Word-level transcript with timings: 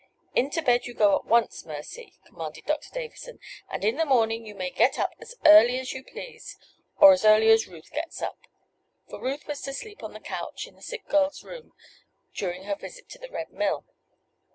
"Into 0.33 0.63
bed 0.63 0.87
you 0.87 0.95
go 0.95 1.15
at 1.15 1.25
once, 1.25 1.63
Mercy," 1.63 2.15
commanded 2.25 2.65
Doctor 2.65 2.89
Davison; 2.91 3.37
"and 3.69 3.85
in 3.85 3.97
the 3.97 4.03
morning 4.05 4.47
you 4.47 4.55
may 4.55 4.71
get 4.71 4.97
up 4.97 5.11
as 5.19 5.35
early 5.45 5.77
as 5.79 5.93
you 5.93 6.03
please 6.03 6.57
or 6.97 7.13
as 7.13 7.23
early 7.23 7.51
as 7.51 7.67
Ruth 7.67 7.91
gets 7.93 8.19
up." 8.19 8.39
For 9.11 9.21
Ruth 9.21 9.45
was 9.45 9.61
to 9.61 9.73
sleep 9.75 10.01
on 10.01 10.13
the 10.13 10.19
couch 10.19 10.65
in 10.65 10.75
the 10.75 10.81
sick 10.81 11.05
girl's 11.07 11.43
room 11.43 11.73
during 12.33 12.63
her 12.63 12.75
visit 12.75 13.09
to 13.09 13.19
the 13.19 13.29
Red 13.29 13.51
Mill. 13.51 13.85